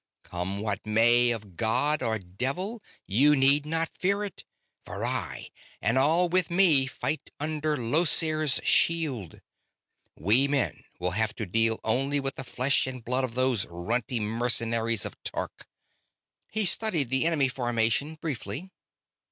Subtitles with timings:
[0.23, 4.45] Come what may of god or devil you need not fear it,
[4.83, 9.41] for I and all with me fight under Llosir's shield.
[10.15, 14.19] We men will have to deal only with the flesh and blood of those runty
[14.19, 15.67] mercenaries of Tark."
[16.49, 18.71] He studied the enemy formation briefly.